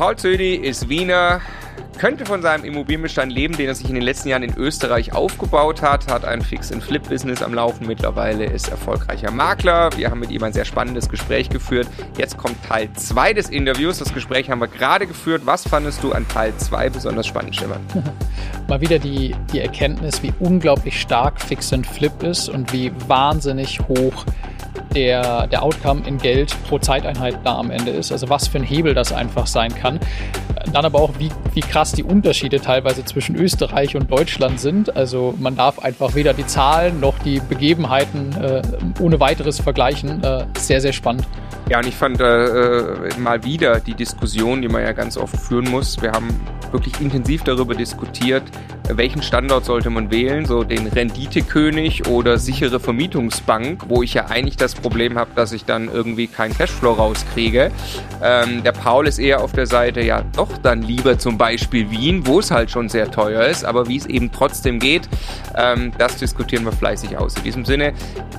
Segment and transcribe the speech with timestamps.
[0.00, 1.42] Paul Zödi ist Wiener,
[1.98, 5.82] könnte von seinem Immobilienbestand leben, den er sich in den letzten Jahren in Österreich aufgebaut
[5.82, 9.90] hat, hat ein Fix-and-Flip-Business am Laufen mittlerweile, ist erfolgreicher Makler.
[9.98, 11.86] Wir haben mit ihm ein sehr spannendes Gespräch geführt.
[12.16, 13.98] Jetzt kommt Teil 2 des Interviews.
[13.98, 15.42] Das Gespräch haben wir gerade geführt.
[15.44, 17.82] Was fandest du an Teil 2 besonders spannend, Stefan?
[18.68, 24.24] Mal wieder die, die Erkenntnis, wie unglaublich stark Fix-and-Flip ist und wie wahnsinnig hoch
[24.94, 28.12] der, der Outcome in Geld pro Zeiteinheit da am Ende ist.
[28.12, 30.00] Also was für ein Hebel das einfach sein kann.
[30.72, 34.96] Dann aber auch, wie, wie krass die Unterschiede teilweise zwischen Österreich und Deutschland sind.
[34.96, 38.62] Also man darf einfach weder die Zahlen noch die Begebenheiten äh,
[39.00, 40.22] ohne weiteres vergleichen.
[40.22, 41.26] Äh, sehr, sehr spannend.
[41.70, 45.70] Ja, und ich fand äh, mal wieder die Diskussion, die man ja ganz oft führen
[45.70, 46.02] muss.
[46.02, 46.28] Wir haben
[46.72, 48.42] wirklich intensiv darüber diskutiert,
[48.88, 54.56] welchen Standort sollte man wählen, so den Renditekönig oder sichere Vermietungsbank, wo ich ja eigentlich
[54.56, 57.70] das Problem habe, dass ich dann irgendwie keinen Cashflow rauskriege.
[58.22, 62.26] Ähm, der Paul ist eher auf der Seite, ja doch dann lieber zum Beispiel Wien,
[62.26, 65.08] wo es halt schon sehr teuer ist, aber wie es eben trotzdem geht,
[65.56, 67.36] ähm, das diskutieren wir fleißig aus.
[67.36, 67.92] In diesem Sinne,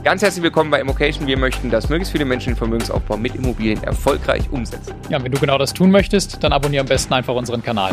[0.04, 1.28] ganz herzlich willkommen bei Immocation.
[1.28, 4.94] Wir möchten, dass möglichst viele Menschen den Vermögensaufbau mit Immobilien erfolgreich umsetzen.
[5.10, 7.92] Ja, wenn du genau das tun möchtest, dann abonniere am besten einfach unseren Kanal.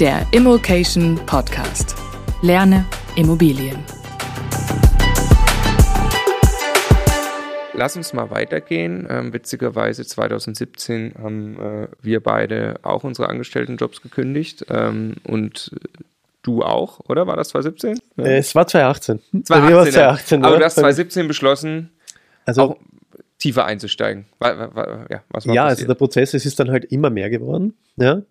[0.00, 1.94] Der Immokation Podcast.
[2.42, 3.93] Lerne Immobilien.
[7.76, 9.06] Lass uns mal weitergehen.
[9.10, 15.72] Ähm, witzigerweise 2017 haben äh, wir beide auch unsere Angestelltenjobs gekündigt ähm, und
[16.42, 17.26] du auch, oder?
[17.26, 17.98] War das 2017?
[18.16, 18.24] Ja.
[18.24, 19.44] Äh, es war 2018.
[19.44, 21.90] 2018, war 2018 aber du hast 2017 beschlossen,
[22.44, 22.76] also, auch
[23.44, 24.24] tiefer einzusteigen.
[24.40, 27.74] Ja, was ja also der Prozess, es ist dann halt immer mehr geworden.
[27.96, 28.22] Ja,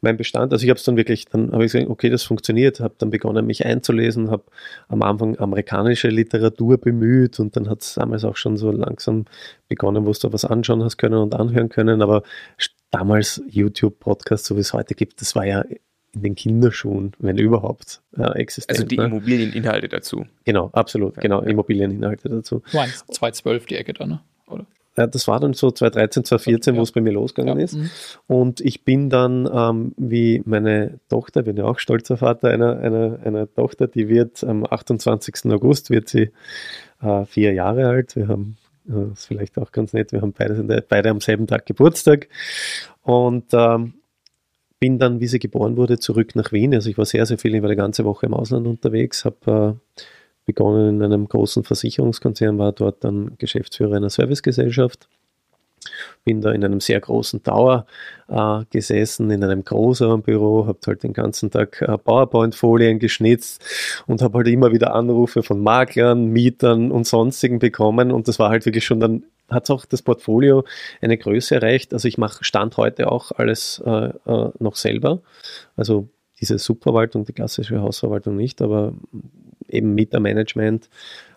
[0.00, 2.80] mein Bestand, also ich habe es dann wirklich, dann habe ich gesagt, okay, das funktioniert,
[2.80, 4.44] habe dann begonnen, mich einzulesen, habe
[4.88, 9.26] am Anfang amerikanische Literatur bemüht und dann hat es damals auch schon so langsam
[9.68, 12.22] begonnen, wo du da was anschauen hast können und anhören können, aber
[12.90, 15.66] damals YouTube-Podcast, so wie es heute gibt, das war ja
[16.14, 18.78] in den Kinderschuhen, wenn überhaupt, äh, existent.
[18.78, 19.04] Also die ne?
[19.04, 20.24] Immobilieninhalte dazu.
[20.44, 21.22] Genau, absolut, ja.
[21.22, 22.62] genau, Immobilieninhalte dazu.
[22.70, 24.20] Du meinst 2012 die Ecke da, ne?
[24.52, 24.66] Oder?
[24.96, 26.78] Ja, das war dann so 2013, 2014, ja.
[26.78, 27.64] wo es bei mir losgegangen ja.
[27.64, 27.74] ist.
[27.74, 27.90] Mhm.
[28.26, 33.18] Und ich bin dann, ähm, wie meine Tochter, bin ja auch stolzer Vater einer, einer,
[33.24, 35.50] einer Tochter, die wird am 28.
[35.50, 36.30] August, wird sie
[37.00, 38.16] äh, vier Jahre alt.
[38.16, 41.46] Wir haben, äh, das ist vielleicht auch ganz nett, wir haben beide, beide am selben
[41.46, 42.28] Tag Geburtstag.
[43.00, 43.94] Und ähm,
[44.78, 46.74] bin dann, wie sie geboren wurde, zurück nach Wien.
[46.74, 49.78] Also ich war sehr, sehr viel, ich war die ganze Woche im Ausland unterwegs, habe
[49.96, 50.00] äh,
[50.44, 55.08] begonnen in einem großen Versicherungskonzern, war dort dann Geschäftsführer einer Servicegesellschaft.
[56.24, 57.86] Bin da in einem sehr großen Tower
[58.28, 63.64] äh, gesessen, in einem großen Büro, habe halt den ganzen Tag äh, PowerPoint-Folien geschnitzt
[64.06, 68.12] und habe halt immer wieder Anrufe von Maklern, Mietern und sonstigen bekommen.
[68.12, 70.64] Und das war halt wirklich schon dann, hat auch das Portfolio
[71.00, 71.92] eine Größe erreicht.
[71.92, 75.20] Also ich mache Stand heute auch alles äh, äh noch selber.
[75.76, 76.08] Also
[76.42, 78.92] diese Subverwaltung, die klassische Hausverwaltung nicht, aber
[79.68, 80.90] eben Mietermanagement,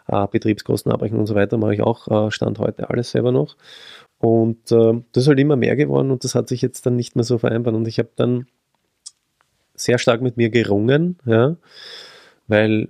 [0.07, 3.55] äh, Betriebskostenabrechnung und so weiter mache ich auch äh, Stand heute alles selber noch.
[4.17, 7.16] Und äh, das ist halt immer mehr geworden und das hat sich jetzt dann nicht
[7.16, 7.75] mehr so vereinbart.
[7.75, 8.47] Und ich habe dann
[9.75, 11.55] sehr stark mit mir gerungen, ja,
[12.47, 12.89] weil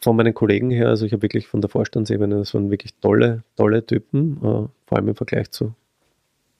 [0.00, 3.42] von meinen Kollegen her, also ich habe wirklich von der Vorstandsebene, das waren wirklich tolle,
[3.56, 5.74] tolle Typen, äh, vor allem im Vergleich zu,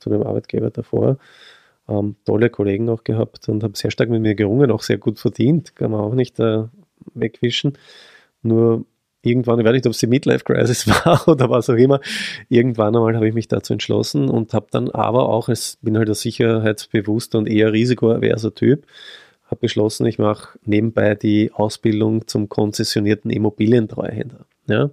[0.01, 1.19] zu dem Arbeitgeber davor.
[1.87, 5.19] Ähm, tolle Kollegen auch gehabt und habe sehr stark mit mir gerungen, auch sehr gut
[5.19, 6.65] verdient, kann man auch nicht äh,
[7.15, 7.77] wegwischen.
[8.43, 8.87] Nur
[9.25, 12.00] irgendwann, ich weiß nicht, ob es die Midlife Crisis war oder was auch immer,
[12.49, 16.09] irgendwann einmal habe ich mich dazu entschlossen und habe dann aber auch, es bin halt
[16.09, 18.87] ein sicherheitsbewusster und eher risikoaverser Typ,
[19.47, 24.47] habe beschlossen, ich mache nebenbei die Ausbildung zum konzessionierten Immobilientreuhänder.
[24.67, 24.91] Ja,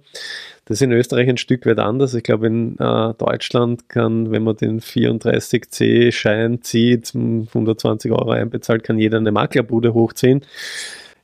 [0.66, 2.12] das ist in Österreich ein Stück weit anders.
[2.14, 8.98] Ich glaube, in äh, Deutschland kann, wenn man den 34C-Schein zieht, 120 Euro einbezahlt, kann
[8.98, 10.44] jeder eine Maklerbude hochziehen.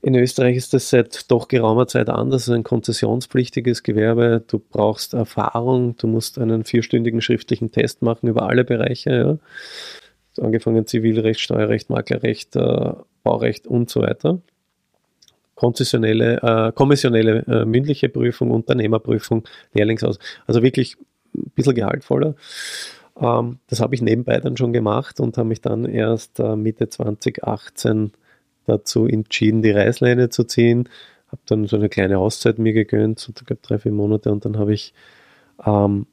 [0.01, 2.43] In Österreich ist das seit doch geraumer Zeit anders.
[2.43, 4.43] Es ist ein konzessionspflichtiges Gewerbe.
[4.47, 5.97] Du brauchst Erfahrung.
[5.97, 9.11] Du musst einen vierstündigen schriftlichen Test machen über alle Bereiche.
[10.37, 10.43] Ja.
[10.43, 12.93] Angefangen Zivilrecht, Steuerrecht, Maklerrecht, äh,
[13.25, 14.41] Baurecht und so weiter.
[15.59, 19.43] Konzessionelle, äh, kommissionelle äh, mündliche Prüfung, Unternehmerprüfung,
[19.75, 20.21] Lehrlingsaus.
[20.47, 20.97] Also wirklich
[21.35, 22.37] ein bisschen gehaltvoller.
[23.21, 26.89] Ähm, das habe ich nebenbei dann schon gemacht und habe mich dann erst äh, Mitte
[26.89, 28.13] 2018
[28.67, 30.89] dazu entschieden, die Reißleine zu ziehen.
[31.27, 34.59] Habe dann so eine kleine Auszeit mir gegönnt, so glaube drei, vier Monate und dann
[34.59, 34.95] habe ich
[35.67, 36.07] ähm,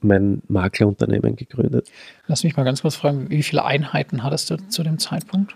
[0.00, 1.90] mein Maklerunternehmen gegründet.
[2.26, 5.54] Lass mich mal ganz kurz fragen, wie viele Einheiten hattest du zu dem Zeitpunkt?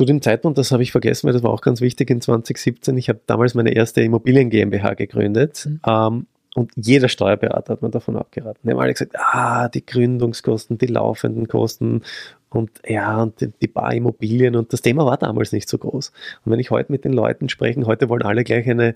[0.00, 2.96] Zu dem Zeitpunkt, das habe ich vergessen, weil das war auch ganz wichtig in 2017.
[2.96, 5.66] Ich habe damals meine erste Immobilien GmbH gegründet.
[5.66, 5.80] Mhm.
[5.86, 8.60] Ähm, und jeder Steuerberater hat mir davon abgeraten.
[8.64, 12.00] Die haben alle gesagt, ah, die Gründungskosten, die laufenden Kosten
[12.48, 16.12] und ja, und die, die paar Immobilien und das Thema war damals nicht so groß.
[16.46, 18.94] Und wenn ich heute mit den Leuten spreche, heute wollen alle gleich eine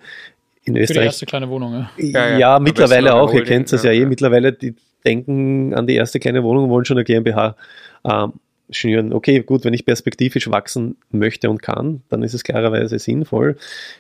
[0.63, 0.87] in Österreich.
[0.87, 1.91] Für die erste kleine Wohnung, ja.
[1.99, 4.75] Ja, ja, ja mittlerweile auch, ihr kennt es ja, eh, mittlerweile, die
[5.05, 7.57] denken an die erste kleine Wohnung, wollen schon eine GmbH
[8.05, 8.33] ähm,
[8.71, 9.13] schnüren.
[9.13, 13.57] Okay, gut, wenn ich perspektivisch wachsen möchte und kann, dann ist es klarerweise sinnvoll.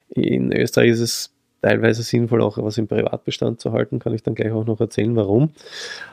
[0.09, 1.31] In Österreich ist es
[1.63, 5.15] teilweise sinnvoll, auch was im Privatbestand zu halten, kann ich dann gleich auch noch erzählen,
[5.17, 5.51] warum.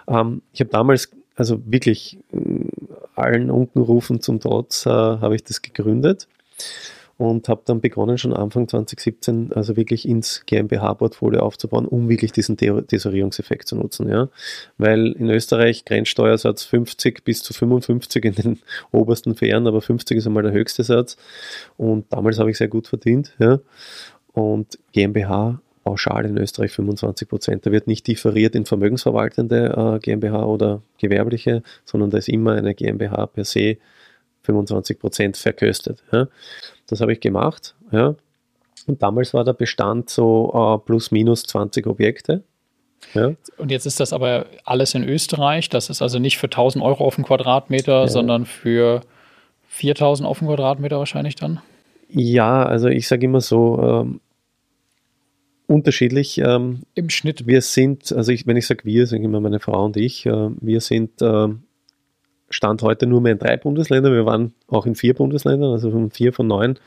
[0.08, 2.40] Ähm, ich habe damals, also wirklich äh,
[3.16, 6.28] allen Unkenrufen zum Trotz, äh, habe ich das gegründet
[7.22, 12.58] und habe dann begonnen, schon Anfang 2017, also wirklich ins GmbH-Portfolio aufzubauen, um wirklich diesen
[12.58, 14.10] Tesorierungseffekt zu nutzen.
[14.10, 14.30] Ja?
[14.78, 18.60] Weil in Österreich Grenzsteuersatz 50 bis zu 55 in den
[18.92, 21.16] obersten Fähren, aber 50 ist einmal der höchste Satz.
[21.78, 23.34] Und damals habe ich sehr gut verdient.
[23.40, 23.60] Ja?
[24.34, 27.66] und GmbH pauschal in Österreich 25 Prozent.
[27.66, 32.76] Da wird nicht differiert in vermögensverwaltende äh, GmbH oder gewerbliche, sondern da ist immer eine
[32.76, 33.78] GmbH per se
[34.44, 36.04] 25 Prozent verköstet.
[36.12, 36.28] Ja.
[36.88, 37.76] Das habe ich gemacht.
[37.92, 38.16] Ja.
[38.88, 42.44] Und damals war der Bestand so äh, plus minus 20 Objekte.
[43.14, 43.34] Ja.
[43.58, 45.70] Und jetzt ist das aber alles in Österreich.
[45.70, 48.08] Das ist also nicht für 1000 Euro auf den Quadratmeter, ja.
[48.08, 49.02] sondern für
[49.68, 51.62] 4000 auf den Quadratmeter wahrscheinlich dann?
[52.10, 54.20] Ja, also ich sage immer so, ähm,
[55.72, 56.38] unterschiedlich.
[56.40, 57.48] Ähm, Im Schnitt.
[57.48, 60.50] Wir sind, also ich, wenn ich sage wir, sage immer meine Frau und ich, äh,
[60.60, 61.48] wir sind äh,
[62.52, 64.14] Stand heute nur mehr in drei Bundesländern.
[64.14, 66.78] Wir waren auch in vier Bundesländern, also von vier von neun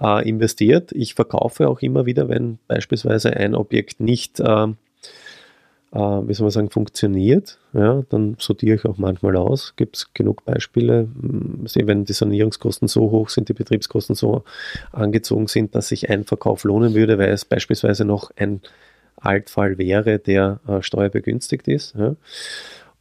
[0.00, 0.92] äh, investiert.
[0.92, 4.68] Ich verkaufe auch immer wieder, wenn beispielsweise ein Objekt nicht äh,
[5.96, 9.74] äh, wie soll man sagen, funktioniert, ja, dann sortiere ich auch manchmal aus.
[9.76, 14.44] Gibt es genug Beispiele, hm, wenn die Sanierungskosten so hoch sind, die Betriebskosten so
[14.92, 18.60] angezogen sind, dass sich ein Verkauf lohnen würde, weil es beispielsweise noch ein
[19.16, 21.94] Altfall wäre, der äh, steuerbegünstigt ist.
[21.96, 22.16] Ja.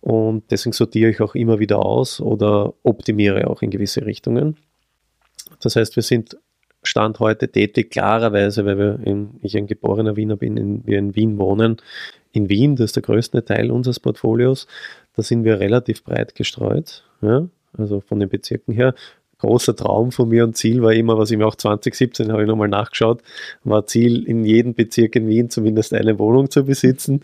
[0.05, 4.55] Und deswegen sortiere ich auch immer wieder aus oder optimiere auch in gewisse Richtungen.
[5.61, 6.37] Das heißt, wir sind
[6.83, 11.15] Stand heute tätig, klarerweise, weil wir in, ich ein geborener Wiener bin, in, wir in
[11.15, 11.77] Wien wohnen,
[12.33, 14.67] in Wien, das ist der größte Teil unseres Portfolios,
[15.15, 18.93] da sind wir relativ breit gestreut, ja, also von den Bezirken her.
[19.39, 22.47] Großer Traum von mir und Ziel war immer, was ich mir auch 2017 habe ich
[22.47, 23.23] nochmal nachgeschaut,
[23.63, 27.21] war Ziel, in jedem Bezirk in Wien zumindest eine Wohnung zu besitzen.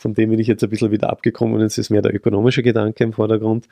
[0.00, 2.62] Von dem bin ich jetzt ein bisschen wieder abgekommen und es ist mehr der ökonomische
[2.62, 3.68] Gedanke im Vordergrund.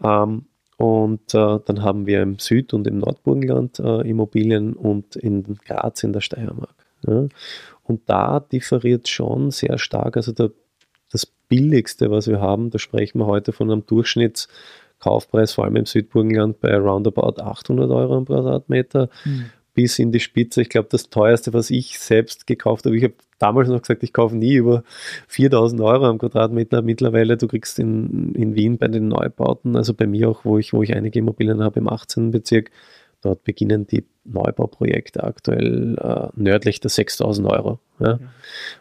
[0.00, 0.44] Ähm,
[0.76, 6.04] und äh, dann haben wir im Süd- und im Nordburgenland äh, Immobilien und in Graz
[6.04, 6.76] in der Steiermark.
[7.04, 7.26] Ja.
[7.82, 10.16] Und da differiert schon sehr stark.
[10.16, 10.52] Also der,
[11.10, 15.86] das Billigste, was wir haben, da sprechen wir heute von einem Durchschnittskaufpreis, vor allem im
[15.86, 19.08] Südburgenland, bei roundabout 800 Euro am Quadratmeter.
[19.24, 19.46] Mhm.
[19.74, 20.62] Bis in die Spitze.
[20.62, 24.12] Ich glaube, das teuerste, was ich selbst gekauft habe, ich habe damals noch gesagt, ich
[24.12, 24.84] kaufe nie über
[25.28, 26.82] 4000 Euro am Quadratmeter.
[26.82, 30.72] Mittlerweile, du kriegst in, in Wien bei den Neubauten, also bei mir auch, wo ich,
[30.72, 32.30] wo ich einige Immobilien habe im 18.
[32.30, 32.70] Bezirk,
[33.22, 37.78] Dort beginnen die Neubauprojekte aktuell äh, nördlich der 6000 Euro.
[38.00, 38.16] Ja?
[38.16, 38.28] Mhm.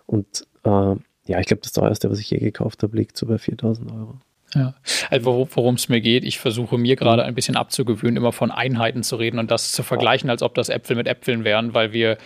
[0.07, 0.95] Und äh,
[1.27, 4.19] ja, ich glaube, das teuerste, was ich je gekauft habe, liegt so bei 4000 Euro.
[4.53, 4.75] Ja,
[5.09, 7.29] also worum es mir geht, ich versuche mir gerade mhm.
[7.29, 10.69] ein bisschen abzugewöhnen, immer von Einheiten zu reden und das zu vergleichen, als ob das
[10.69, 12.17] Äpfel mit Äpfeln wären, weil wir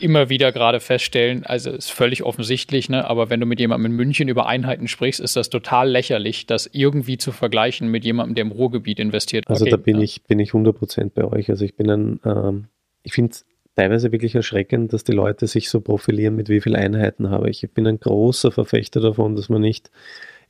[0.00, 3.96] immer wieder gerade feststellen, also ist völlig offensichtlich, ne, aber wenn du mit jemandem in
[3.96, 8.42] München über Einheiten sprichst, ist das total lächerlich, das irgendwie zu vergleichen mit jemandem, der
[8.42, 9.44] im Ruhrgebiet investiert.
[9.48, 10.02] Also okay, da bin ja.
[10.02, 11.50] ich bin ich 100% bei euch.
[11.50, 12.68] Also ich bin ein, ähm,
[13.02, 13.44] ich finde es
[13.76, 17.62] teilweise wirklich erschreckend, dass die Leute sich so profilieren, mit wie vielen Einheiten habe ich.
[17.62, 19.90] Ich bin ein großer Verfechter davon, dass man nicht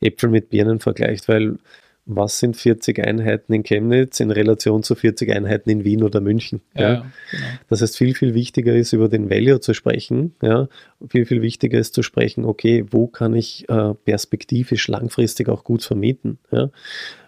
[0.03, 1.57] Äpfel mit Birnen vergleicht, weil
[2.05, 6.61] was sind 40 Einheiten in Chemnitz in Relation zu 40 Einheiten in Wien oder München.
[6.75, 7.05] Ja, ja.
[7.31, 7.43] Genau.
[7.69, 10.35] Das heißt, viel, viel wichtiger ist, über den Value zu sprechen.
[10.41, 10.67] Ja.
[11.09, 15.83] Viel, viel wichtiger ist zu sprechen, okay, wo kann ich äh, perspektivisch langfristig auch gut
[15.83, 16.39] vermieten.
[16.51, 16.69] Ja.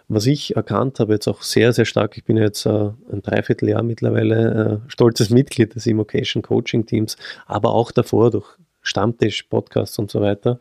[0.08, 3.82] Was ich erkannt habe, jetzt auch sehr, sehr stark, ich bin jetzt äh, ein Dreivierteljahr
[3.82, 7.16] mittlerweile äh, stolzes Mitglied des Immocation Coaching Teams,
[7.46, 8.46] aber auch davor durch
[8.82, 10.60] Stammtisch, Podcasts und so weiter,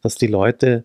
[0.00, 0.84] dass die Leute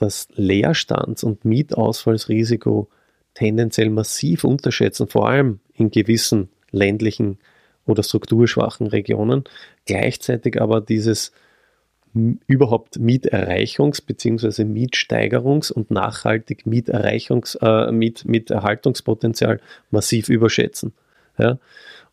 [0.00, 2.88] das Leerstands- und Mietausfallsrisiko
[3.34, 7.38] tendenziell massiv unterschätzen, vor allem in gewissen ländlichen
[7.86, 9.44] oder strukturschwachen Regionen,
[9.84, 11.32] gleichzeitig aber dieses
[12.12, 14.62] überhaupt Mieterreichungs- bzw.
[14.64, 20.92] Mietsteigerungs- und nachhaltig Mieterreichungs-, äh, Miet, Mieterhaltungspotenzial massiv überschätzen.
[21.38, 21.58] Ja?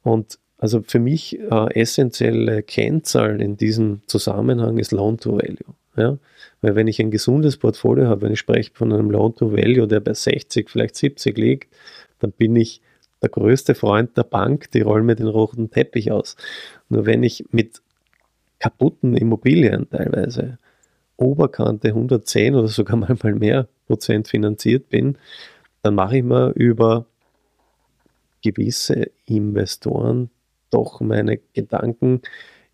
[0.03, 5.73] Und also für mich äh, essentielle Kennzahl in diesem Zusammenhang ist Loan to Value.
[5.97, 6.17] Ja?
[6.61, 9.87] Weil wenn ich ein gesundes Portfolio habe, wenn ich spreche von einem Loan to Value,
[9.87, 11.73] der bei 60, vielleicht 70 liegt,
[12.19, 12.81] dann bin ich
[13.21, 16.35] der größte Freund der Bank, die rollen mir den roten Teppich aus.
[16.89, 17.81] Nur wenn ich mit
[18.59, 20.57] kaputten Immobilien teilweise
[21.17, 25.17] Oberkante 110 oder sogar manchmal mehr Prozent finanziert bin,
[25.81, 27.05] dann mache ich mir über
[28.43, 30.29] gewisse Investoren
[30.69, 32.21] doch meine Gedanken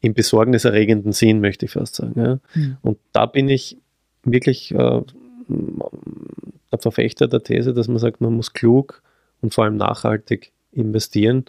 [0.04, 2.14] im besorgniserregenden Sinn, möchte ich fast sagen.
[2.20, 2.40] Ja.
[2.54, 2.78] Mhm.
[2.82, 3.78] Und da bin ich
[4.26, 5.02] wirklich äh,
[5.48, 9.02] der Verfechter der These, dass man sagt, man muss klug
[9.42, 11.46] und vor allem nachhaltig investieren.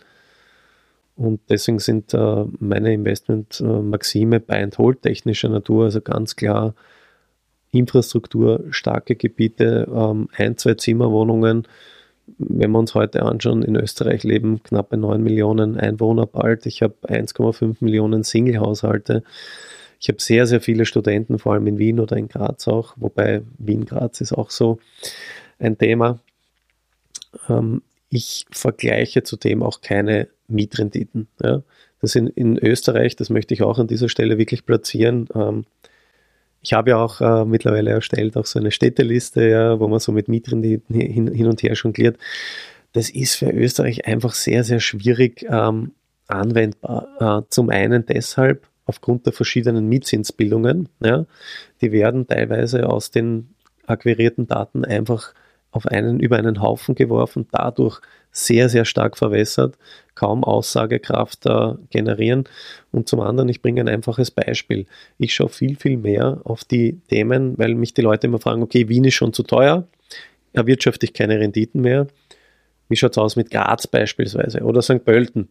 [1.16, 6.74] Und deswegen sind äh, meine Investmentmaxime bei and hold technischer Natur, also ganz klar
[7.72, 11.66] Infrastruktur, starke Gebiete, ähm, ein, zwei Zimmerwohnungen.
[12.38, 16.66] Wenn wir uns heute anschauen, in Österreich leben knappe 9 Millionen Einwohner bald.
[16.66, 19.22] Ich habe 1,5 Millionen Single-Haushalte.
[20.00, 23.42] Ich habe sehr, sehr viele Studenten, vor allem in Wien oder in Graz auch, wobei
[23.58, 24.78] Wien-Graz ist auch so
[25.58, 26.20] ein Thema.
[27.48, 31.28] Ähm, ich vergleiche zudem auch keine Mietrenditen.
[32.00, 35.28] Das in, in Österreich, das möchte ich auch an dieser Stelle wirklich platzieren.
[36.64, 40.12] Ich habe ja auch äh, mittlerweile erstellt, auch so eine Städteliste, ja, wo man so
[40.12, 42.18] mit Mietrenditen hin, hin und her jongliert.
[42.92, 45.92] Das ist für Österreich einfach sehr, sehr schwierig ähm,
[46.26, 47.42] anwendbar.
[47.44, 50.88] Äh, zum einen deshalb, aufgrund der verschiedenen Mietzinsbildungen.
[51.00, 51.26] Ja,
[51.82, 53.54] die werden teilweise aus den
[53.86, 55.34] akquirierten Daten einfach
[55.74, 58.00] auf einen, über einen Haufen geworfen, dadurch
[58.30, 59.76] sehr, sehr stark verwässert,
[60.14, 62.44] kaum Aussagekraft äh, generieren.
[62.92, 64.86] Und zum anderen, ich bringe ein einfaches Beispiel.
[65.18, 68.88] Ich schaue viel, viel mehr auf die Themen, weil mich die Leute immer fragen, okay,
[68.88, 69.88] Wien ist schon zu teuer,
[70.52, 72.06] erwirtschafte ich keine Renditen mehr.
[72.88, 75.04] Wie schaut es aus mit Graz beispielsweise oder St.
[75.04, 75.48] Pölten?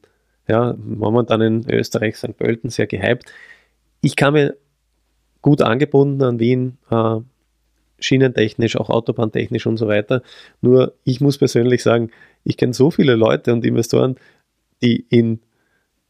[0.47, 2.37] Ja, momentan in Österreich St.
[2.37, 3.25] Pölten sehr gehypt.
[3.99, 4.55] Ich kann mir
[5.41, 7.17] gut angebunden an Wien, äh,
[8.03, 10.21] schienentechnisch, auch autobahntechnisch und so weiter.
[10.61, 12.11] Nur ich muss persönlich sagen,
[12.43, 14.15] ich kenne so viele Leute und Investoren,
[14.81, 15.39] die in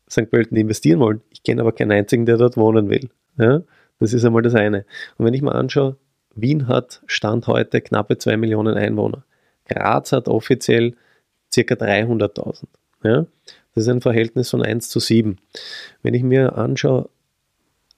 [0.09, 0.29] St.
[0.29, 1.21] Pölten investieren wollen.
[1.31, 3.09] Ich kenne aber keinen einzigen, der dort wohnen will.
[3.38, 3.62] Ja?
[4.00, 4.85] Das ist einmal das eine.
[5.17, 5.97] Und wenn ich mal anschaue,
[6.35, 9.23] Wien hat Stand heute knappe 2 Millionen Einwohner.
[9.67, 10.95] Graz hat offiziell
[11.51, 12.63] circa 300.000.
[13.03, 13.25] Ja?
[13.75, 15.38] Das ist ein Verhältnis von 1 zu 7.
[16.01, 17.09] Wenn ich mir anschaue,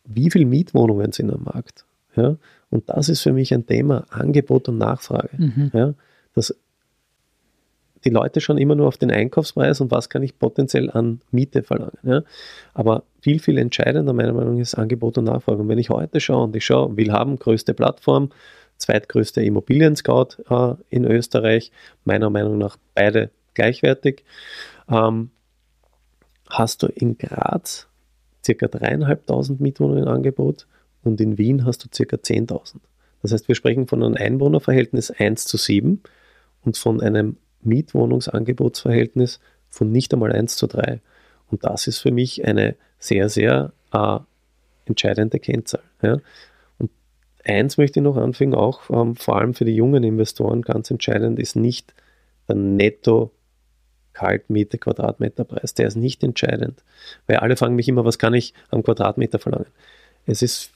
[0.05, 1.85] wie viele Mietwohnungen sind am Markt,
[2.15, 2.37] ja,
[2.75, 5.29] und das ist für mich ein Thema, Angebot und Nachfrage.
[5.37, 5.71] Mhm.
[5.73, 5.93] Ja,
[6.33, 6.53] dass
[8.03, 11.63] die Leute schauen immer nur auf den Einkaufspreis und was kann ich potenziell an Miete
[11.63, 11.97] verlangen.
[12.03, 12.21] Ja.
[12.73, 15.61] Aber viel, viel entscheidender meiner Meinung nach ist Angebot und Nachfrage.
[15.61, 18.29] Und wenn ich heute schaue und ich schaue, will haben, größte Plattform,
[18.77, 21.71] zweitgrößte Immobilien-Scout äh, in Österreich,
[22.03, 24.25] meiner Meinung nach beide gleichwertig,
[24.89, 25.31] ähm,
[26.49, 27.87] hast du in Graz
[28.45, 28.67] ca.
[28.67, 30.67] dreieinhalbtausend Mietwohnungen im Angebot
[31.05, 32.15] und in Wien hast du ca.
[32.15, 32.75] 10.000.
[33.21, 36.01] Das heißt, wir sprechen von einem Einwohnerverhältnis 1 zu 7
[36.63, 41.01] und von einem Mietwohnungsangebotsverhältnis von nicht einmal 1 zu 3.
[41.49, 44.19] Und das ist für mich eine sehr, sehr äh,
[44.85, 45.83] entscheidende Kennzahl.
[46.01, 46.19] Ja.
[46.77, 46.91] Und
[47.43, 51.39] eins möchte ich noch anfügen, auch ähm, vor allem für die jungen Investoren ganz entscheidend
[51.39, 51.93] ist nicht
[52.47, 53.31] der Netto
[54.13, 55.73] Kaltmiete Quadratmeterpreis.
[55.73, 56.83] Der ist nicht entscheidend,
[57.27, 59.67] weil alle fragen mich immer, was kann ich am Quadratmeter verlangen?
[60.25, 60.71] Es ist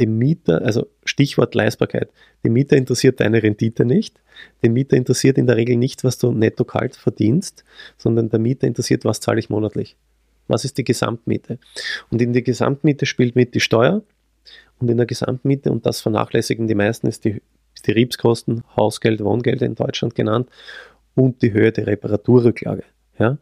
[0.00, 2.10] dem Mieter, also Stichwort Leistbarkeit,
[2.42, 4.18] dem Mieter interessiert deine Rendite nicht.
[4.62, 7.64] Den Mieter interessiert in der Regel nicht, was du netto kalt verdienst,
[7.98, 9.96] sondern der Mieter interessiert, was zahle ich monatlich.
[10.48, 11.58] Was ist die Gesamtmiete?
[12.10, 14.02] Und in die Gesamtmiete spielt mit die Steuer
[14.78, 17.42] und in der Gesamtmiete, und das vernachlässigen die meisten, ist die
[17.74, 20.48] Betriebskosten, Hausgeld, Wohngeld in Deutschland genannt
[21.14, 22.84] und die Höhe der Reparaturrücklage.
[23.18, 23.38] Ja?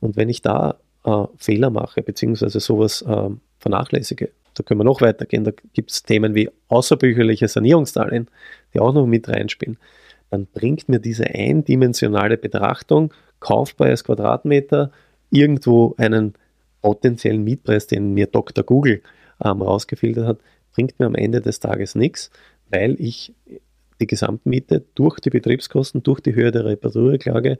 [0.00, 5.00] Und wenn ich da äh, Fehler mache, beziehungsweise sowas äh, vernachlässige, da können wir noch
[5.00, 8.28] weitergehen, da gibt es Themen wie außerbücherliche Sanierungsdarlehen,
[8.74, 9.78] die auch noch mit reinspielen,
[10.30, 14.92] dann bringt mir diese eindimensionale Betrachtung, Kaufpreis Quadratmeter,
[15.30, 16.34] irgendwo einen
[16.82, 18.64] potenziellen Mietpreis, den mir Dr.
[18.64, 19.02] Google
[19.42, 20.38] ähm, rausgefiltert hat,
[20.72, 22.30] bringt mir am Ende des Tages nichts,
[22.70, 23.34] weil ich
[24.00, 27.58] die Gesamtmiete durch die Betriebskosten, durch die Höhe der Reparaturklage,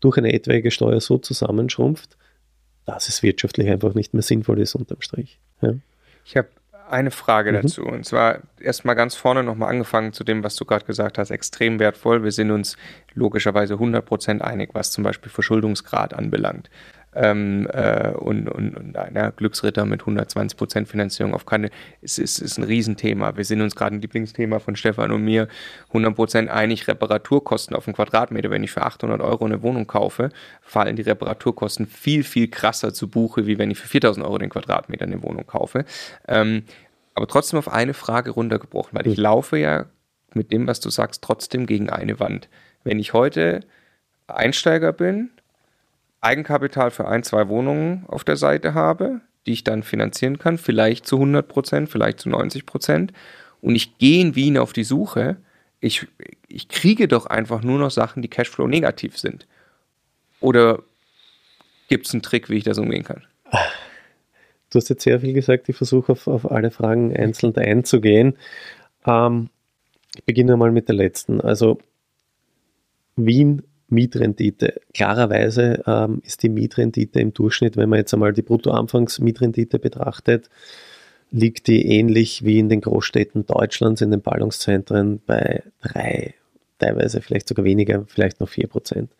[0.00, 2.16] durch eine etwaige Steuer so zusammenschrumpft,
[2.84, 5.40] dass es wirtschaftlich einfach nicht mehr sinnvoll ist unterm Strich.
[5.62, 5.74] Ja.
[6.28, 6.48] Ich habe
[6.90, 7.62] eine Frage mhm.
[7.62, 7.84] dazu.
[7.84, 11.78] Und zwar erstmal ganz vorne nochmal angefangen zu dem, was du gerade gesagt hast, extrem
[11.78, 12.22] wertvoll.
[12.22, 12.76] Wir sind uns
[13.14, 16.68] logischerweise 100% einig, was zum Beispiel Verschuldungsgrad anbelangt
[17.14, 22.58] ähm, äh, und, und, und einer Glücksritter mit 120% Finanzierung auf keine, ist, ist, ist
[22.58, 23.36] ein Riesenthema.
[23.36, 25.48] Wir sind uns gerade ein Lieblingsthema von Stefan und mir
[25.92, 28.50] 100% einig, Reparaturkosten auf einen Quadratmeter.
[28.50, 33.08] Wenn ich für 800 Euro eine Wohnung kaufe, fallen die Reparaturkosten viel, viel krasser zu
[33.08, 35.84] Buche, wie wenn ich für 4000 Euro den Quadratmeter eine Wohnung kaufe.
[36.26, 36.64] Ähm,
[37.14, 39.22] aber trotzdem auf eine Frage runtergebrochen, weil ich hm.
[39.22, 39.86] laufe ja
[40.34, 42.48] mit dem, was du sagst, trotzdem gegen eine Wand.
[42.84, 43.60] Wenn ich heute
[44.28, 45.30] Einsteiger bin,
[46.20, 51.06] Eigenkapital für ein, zwei Wohnungen auf der Seite habe, die ich dann finanzieren kann, vielleicht
[51.06, 53.12] zu 100 Prozent, vielleicht zu 90 Prozent.
[53.60, 55.36] Und ich gehe in Wien auf die Suche.
[55.80, 56.06] Ich,
[56.48, 59.46] ich kriege doch einfach nur noch Sachen, die Cashflow negativ sind.
[60.40, 60.82] Oder
[61.88, 63.24] gibt es einen Trick, wie ich das umgehen kann?
[64.70, 65.68] Du hast jetzt sehr viel gesagt.
[65.68, 68.36] Ich versuche auf, auf alle Fragen einzeln einzugehen.
[69.06, 69.48] Ähm,
[70.14, 71.40] ich beginne mal mit der letzten.
[71.40, 71.78] Also
[73.16, 74.80] Wien Mietrendite.
[74.94, 80.50] Klarerweise ähm, ist die Mietrendite im Durchschnitt, wenn man jetzt einmal die Bruttoanfangsmietrendite betrachtet,
[81.30, 86.34] liegt die ähnlich wie in den Großstädten Deutschlands, in den Ballungszentren bei drei,
[86.78, 89.12] teilweise vielleicht sogar weniger, vielleicht noch vier Prozent.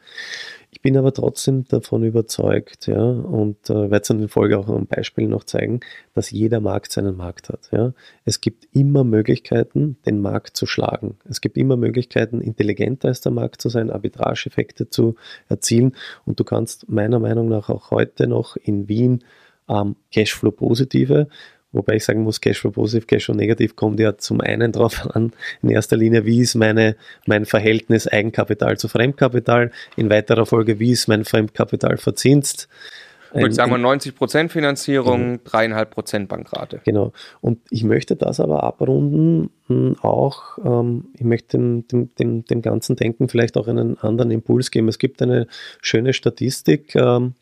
[0.71, 4.69] Ich bin aber trotzdem davon überzeugt, ja, und äh, werde es in der Folge auch
[4.69, 5.81] ein Beispiel noch zeigen,
[6.15, 7.71] dass jeder Markt seinen Markt hat.
[7.73, 7.95] Ja.
[8.25, 11.17] Es gibt immer Möglichkeiten, den Markt zu schlagen.
[11.29, 15.15] Es gibt immer Möglichkeiten, intelligenter als der Markt zu sein, Arbitrageeffekte zu
[15.49, 15.97] erzielen.
[16.27, 19.25] Und du kannst meiner Meinung nach auch heute noch in Wien
[19.69, 21.29] ähm, Cashflow-positive
[21.73, 25.33] Wobei ich sagen muss, Cashflow positiv, Cashflow negativ kommt ja zum einen darauf an,
[25.63, 26.97] in erster Linie, wie ist meine,
[27.27, 32.69] mein Verhältnis Eigenkapital zu Fremdkapital, in weiterer Folge, wie ist mein Fremdkapital verzinst.
[33.33, 35.51] Gut, sagen wir 90% Finanzierung, genau.
[35.51, 36.81] 3,5% Bankrate.
[36.85, 37.13] Genau.
[37.43, 42.63] Und ich möchte das aber abrunden, hm, auch, ähm, ich möchte dem, dem, dem, dem,
[42.63, 44.89] ganzen Denken vielleicht auch einen anderen Impuls geben.
[44.89, 45.47] Es gibt eine
[45.83, 47.35] schöne Statistik ähm,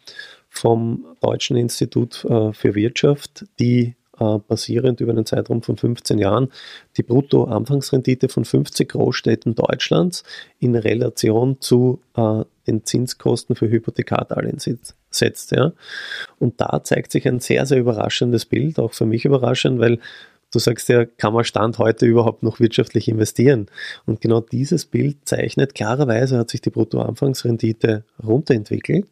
[0.49, 6.51] vom Deutschen Institut äh, für Wirtschaft, die äh, basierend über einen Zeitraum von 15 Jahren
[6.97, 10.25] die Brutto-Anfangsrendite von 50 Großstädten Deutschlands
[10.59, 14.59] in Relation zu äh, den Zinskosten für Hypothekardarlehen
[15.11, 15.53] setzt.
[15.53, 15.73] Ja.
[16.39, 20.01] Und da zeigt sich ein sehr, sehr überraschendes Bild, auch für mich überraschend, weil
[20.53, 23.67] du sagst ja, kann man Stand heute überhaupt noch wirtschaftlich investieren?
[24.05, 29.07] Und genau dieses Bild zeichnet, klarerweise hat sich die Bruttoanfangsrendite runterentwickelt,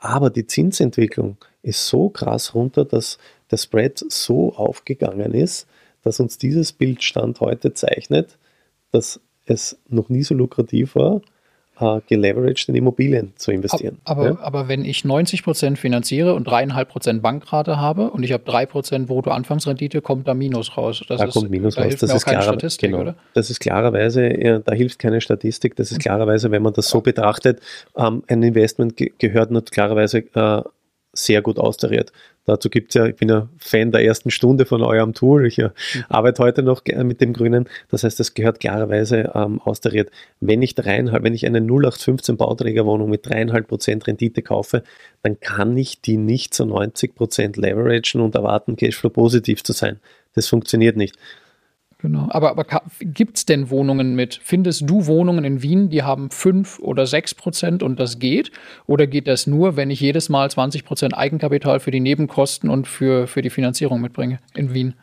[0.00, 3.18] aber die Zinsentwicklung ist so krass runter, dass
[3.50, 5.66] der Spread so aufgegangen ist,
[6.02, 8.38] dass uns dieses Bild Stand heute zeichnet,
[8.92, 11.20] dass es noch nie so lukrativ war,
[11.80, 13.98] äh, geleveraged in Immobilien zu investieren.
[14.04, 14.38] Aber, ja?
[14.40, 19.06] aber wenn ich 90 Prozent finanziere und 3,5% Bankrate habe und ich habe 3 Prozent
[19.08, 21.02] Brutto-Anfangsrendite, kommt da Minus raus.
[21.08, 21.96] Das da ist, kommt Minus da raus.
[21.96, 26.50] Das ist, klarer, genau, das ist klarerweise, ja, da hilft keine Statistik, das ist klarerweise,
[26.50, 27.60] wenn man das so betrachtet,
[27.96, 30.62] ähm, ein Investment ge gehört klarerweise äh,
[31.12, 32.12] sehr gut austariert.
[32.46, 35.46] Dazu gibt es ja, ich bin ja Fan der ersten Stunde von eurem Tool.
[35.46, 36.04] Ich ja, äh, mhm.
[36.08, 37.68] arbeite heute noch mit dem Grünen.
[37.90, 40.10] Das heißt, das gehört klarerweise ähm, austariert.
[40.40, 44.82] Wenn ich dreieinhalb, wenn ich eine 0815 Bauträgerwohnung mit dreieinhalb Prozent Rendite kaufe,
[45.22, 50.00] dann kann ich die nicht zu 90 Prozent leveragen und erwarten, Cashflow positiv zu sein.
[50.34, 51.16] Das funktioniert nicht.
[52.02, 52.28] Genau.
[52.30, 52.66] Aber, aber
[53.00, 54.40] gibt es denn Wohnungen mit?
[54.42, 58.50] Findest du Wohnungen in Wien, die haben 5 oder 6 Prozent und das geht?
[58.86, 62.88] Oder geht das nur, wenn ich jedes Mal 20 Prozent Eigenkapital für die Nebenkosten und
[62.88, 64.94] für, für die Finanzierung mitbringe in Wien?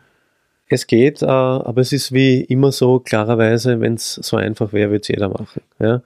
[0.69, 4.89] Es geht, äh, aber es ist wie immer so, klarerweise, wenn es so einfach wäre,
[4.89, 5.61] würde es jeder machen.
[5.79, 6.01] Ja?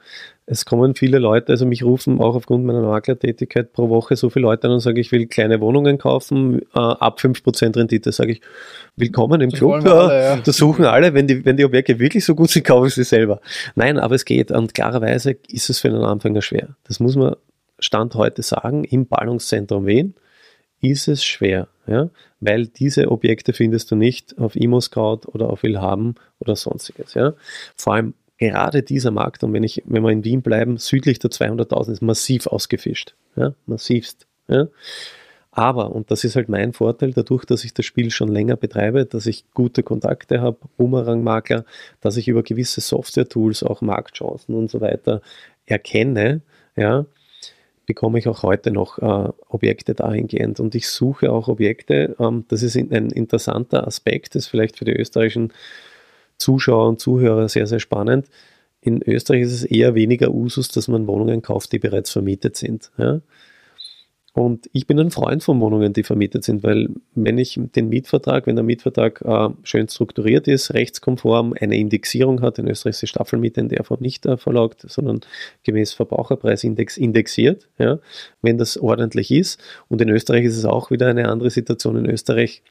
[0.46, 4.44] Es kommen viele Leute, also mich rufen auch aufgrund meiner Maklertätigkeit pro Woche so viele
[4.44, 8.42] Leute an und sagen, ich will kleine Wohnungen kaufen, äh, ab 5% Rendite, sage ich,
[8.98, 9.86] willkommen im das Club.
[9.86, 10.36] Alle, ja.
[10.38, 13.42] Das suchen alle, wenn die, wenn die Objekte wirklich so gut sind, kaufen sie selber.
[13.76, 16.76] Nein, aber es geht und klarerweise ist es für einen Anfänger schwer.
[16.84, 17.36] Das muss man
[17.80, 20.14] Stand heute sagen, im Ballungszentrum Wien
[20.82, 26.16] ist es schwer, ja, weil diese Objekte findest du nicht auf ImmoScout oder auf Willhaben
[26.40, 27.14] oder sonstiges.
[27.14, 27.34] Ja.
[27.76, 31.30] Vor allem gerade dieser Markt, und wenn, ich, wenn wir in Wien bleiben, südlich der
[31.30, 34.28] 200.000 ist massiv ausgefischt, ja, massivst.
[34.48, 34.68] Ja.
[35.52, 39.06] Aber, und das ist halt mein Vorteil, dadurch, dass ich das Spiel schon länger betreibe,
[39.06, 41.66] dass ich gute Kontakte habe, Boomerang-Makler,
[42.00, 45.22] dass ich über gewisse Software-Tools auch Marktchancen und so weiter
[45.66, 46.42] erkenne,
[46.78, 47.06] ja,
[47.92, 50.62] bekomme ich auch heute noch äh, Objekte dahingehend.
[50.62, 54.86] Und ich suche auch Objekte, ähm, das ist ein interessanter Aspekt, das ist vielleicht für
[54.86, 55.52] die österreichischen
[56.38, 58.28] Zuschauer und Zuhörer sehr, sehr spannend.
[58.80, 62.92] In Österreich ist es eher weniger Usus, dass man Wohnungen kauft, die bereits vermietet sind.
[62.98, 63.20] Ja?
[64.34, 68.48] Und ich bin ein Freund von Wohnungen, die vermietet sind, weil wenn ich den Mietvertrag,
[68.48, 73.08] wenn der Mietvertrag äh, schön strukturiert ist, rechtskonform, eine Indexierung hat, in Österreich ist die
[73.08, 75.20] Staffelmiete in der Form nicht äh, verlaugt, sondern
[75.64, 78.00] gemäß Verbraucherpreisindex indexiert, ja,
[78.42, 79.62] wenn das ordentlich ist.
[79.90, 81.98] Und in Österreich ist es auch wieder eine andere Situation.
[81.98, 82.64] In Österreich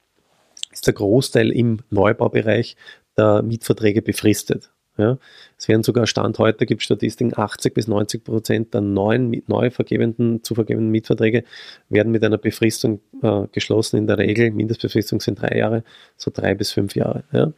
[0.73, 2.77] ist der Großteil im Neubaubereich
[3.19, 4.71] der Mietverträge befristet.
[5.01, 5.19] Ja.
[5.59, 10.45] Es werden sogar Stand heute, gibt Statistiken, 80 bis 90 Prozent der neuen, neu vergebenden,
[10.45, 11.45] zu vergebenden Mietverträge
[11.89, 13.97] werden mit einer Befristung äh, geschlossen.
[13.97, 15.85] In der Regel, Mindestbefristung sind drei Jahre,
[16.17, 17.25] so drei bis fünf Jahre.
[17.33, 17.53] Ja.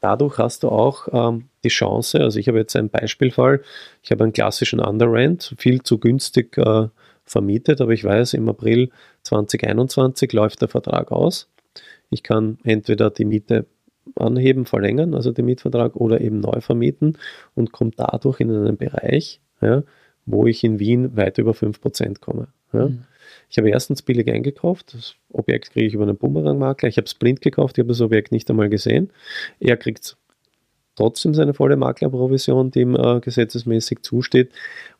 [0.00, 3.62] Dadurch hast du auch ähm, die Chance, also ich habe jetzt einen Beispielfall,
[4.02, 6.88] ich habe einen klassischen Underrent, viel zu günstig äh,
[7.24, 8.90] vermietet, aber ich weiß, im April
[9.22, 11.48] 2021 läuft der Vertrag aus.
[12.10, 13.66] Ich kann entweder die Miete
[14.16, 17.18] anheben, verlängern, also den Mietvertrag, oder eben neu vermieten
[17.54, 19.82] und komme dadurch in einen Bereich, ja,
[20.26, 22.48] wo ich in Wien weit über 5% komme.
[22.72, 22.88] Ja.
[22.88, 23.04] Mhm.
[23.50, 27.14] Ich habe erstens billig eingekauft, das Objekt kriege ich über einen Bumerang-Makler, ich habe es
[27.14, 29.10] blind gekauft, ich habe das Objekt nicht einmal gesehen.
[29.60, 30.16] Er kriegt
[30.96, 34.52] trotzdem seine volle Maklerprovision, die ihm äh, gesetzesmäßig zusteht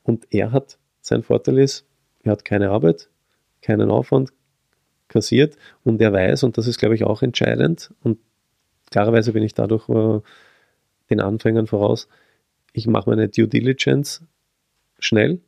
[0.03, 1.87] und er hat, sein Vorteil ist,
[2.23, 3.09] er hat keine Arbeit,
[3.63, 4.33] keinen Aufwand
[5.09, 8.19] kassiert und er weiß, und das ist glaube ich auch entscheidend und
[8.95, 10.21] klarerweise bin ich dadurch äh,
[11.11, 12.07] den Anfängern voraus,
[12.73, 14.23] ich mache meine Due Diligence
[15.01, 15.41] schnell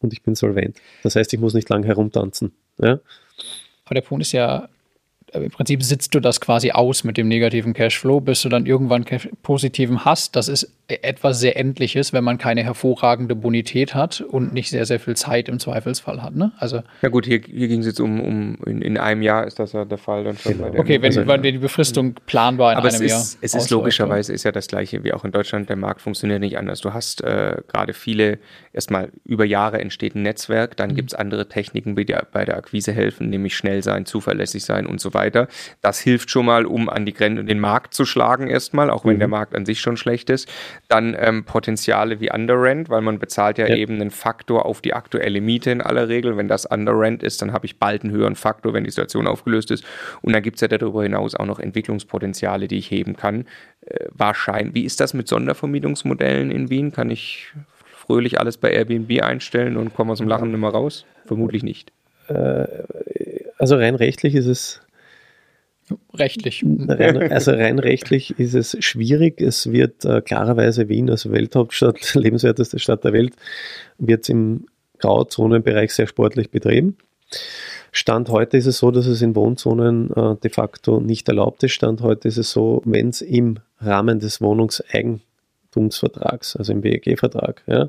[0.00, 0.76] und ich bin solvent.
[1.02, 2.52] Das heißt, ich muss nicht lange herumtanzen.
[2.76, 3.00] Ja?
[3.86, 4.68] Aber der Punkt ist ja,
[5.32, 9.04] im Prinzip sitzt du das quasi aus mit dem negativen Cashflow, bis du dann irgendwann
[9.42, 10.36] positiven hast.
[10.36, 14.98] Das ist etwas sehr Endliches, wenn man keine hervorragende Bonität hat und nicht sehr, sehr
[14.98, 16.34] viel Zeit im Zweifelsfall hat.
[16.34, 16.52] Ne?
[16.58, 19.58] Also ja gut, hier, hier ging es jetzt um, um in, in, einem Jahr ist
[19.58, 20.56] das ja der Fall dann schon.
[20.56, 20.78] Genau.
[20.78, 23.70] okay, wenn, also, wenn die Befristung planbar in aber einem es Jahr ist, es ist
[23.70, 25.68] logischerweise ist ja das gleiche wie auch in Deutschland.
[25.68, 26.80] Der Markt funktioniert nicht anders.
[26.80, 28.38] Du hast äh, gerade viele,
[28.72, 30.94] erstmal über Jahre entsteht ein Netzwerk, dann mhm.
[30.94, 35.00] gibt es andere Techniken, die bei der Akquise helfen, nämlich schnell sein, zuverlässig sein und
[35.00, 35.17] so weiter.
[35.82, 39.14] Das hilft schon mal, um an die Grenze den Markt zu schlagen erstmal, auch wenn
[39.14, 39.20] mhm.
[39.20, 40.48] der Markt an sich schon schlecht ist.
[40.88, 44.94] Dann ähm, Potenziale wie Underrent, weil man bezahlt ja, ja, eben einen Faktor auf die
[44.94, 46.36] aktuelle Miete in aller Regel.
[46.36, 49.70] Wenn das Underrent ist, dann habe ich bald einen höheren Faktor, wenn die Situation aufgelöst
[49.70, 49.84] ist.
[50.22, 53.46] Und dann gibt es ja darüber hinaus auch noch Entwicklungspotenziale, die ich heben kann.
[53.86, 54.74] Äh, wahrscheinlich.
[54.74, 56.92] Wie ist das mit Sondervermietungsmodellen in Wien?
[56.92, 57.52] Kann ich
[58.08, 61.04] fröhlich alles bei Airbnb einstellen und komme aus dem Lachen nicht mehr raus?
[61.26, 61.92] Vermutlich nicht.
[62.28, 62.66] Äh,
[63.58, 64.80] also rein rechtlich ist es
[66.14, 66.64] Rechtlich.
[66.64, 69.40] Rein, also rein rechtlich ist es schwierig.
[69.40, 73.34] Es wird äh, klarerweise Wien als Welthauptstadt, lebenswerteste Stadt der Welt,
[73.98, 74.66] wird im
[74.98, 76.96] Grauzonenbereich sehr sportlich betrieben.
[77.92, 81.72] Stand heute ist es so, dass es in Wohnzonen äh, de facto nicht erlaubt ist.
[81.72, 87.88] Stand heute ist es so, wenn es im Rahmen des Wohnungseigentumsvertrags, also im WEG-Vertrag, ja,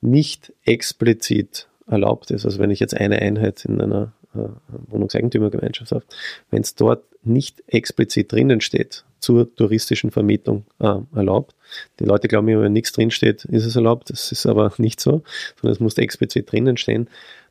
[0.00, 6.06] nicht explizit erlaubt ist, also wenn ich jetzt eine Einheit in einer Wohnungseigentümergemeinschaft
[6.50, 11.54] wenn es dort nicht explizit drinnen steht, zur touristischen Vermietung äh, erlaubt.
[11.98, 14.10] Die Leute glauben immer, wenn nichts drinsteht, ist es erlaubt.
[14.10, 15.22] Das ist aber nicht so,
[15.60, 17.08] sondern es muss explizit drinnen stehen.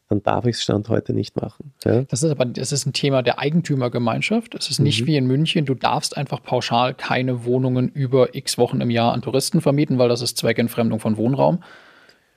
[0.10, 1.72] Dann darf ich es Stand heute nicht machen.
[1.86, 2.02] Ja?
[2.02, 4.56] Das ist aber das ist ein Thema der Eigentümergemeinschaft.
[4.56, 5.06] Es ist nicht mhm.
[5.06, 9.22] wie in München, du darfst einfach pauschal keine Wohnungen über x Wochen im Jahr an
[9.22, 11.60] Touristen vermieten, weil das ist Zweckentfremdung von Wohnraum.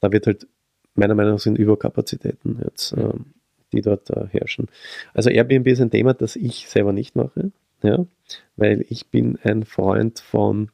[0.00, 0.46] Da wird halt
[0.94, 3.12] meiner Meinung nach sind Überkapazitäten jetzt, äh,
[3.72, 4.68] die dort äh, herrschen.
[5.12, 7.50] Also Airbnb ist ein Thema, das ich selber nicht mache,
[7.82, 8.04] ja,
[8.56, 10.70] weil ich bin ein Freund von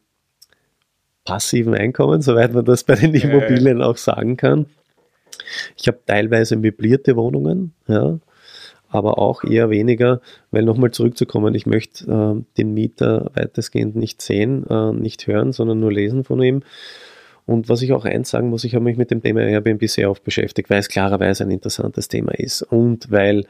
[1.25, 4.67] passiven Einkommen, soweit man das bei den Immobilien auch sagen kann.
[5.77, 8.19] Ich habe teilweise möblierte Wohnungen, ja,
[8.91, 14.67] aber auch eher weniger, weil nochmal zurückzukommen, ich möchte äh, den Mieter weitestgehend nicht sehen,
[14.69, 16.63] äh, nicht hören, sondern nur lesen von ihm.
[17.47, 20.11] Und was ich auch eins sagen muss, ich habe mich mit dem Thema Airbnb sehr
[20.11, 23.45] oft beschäftigt, weil es klarerweise ein interessantes Thema ist und weil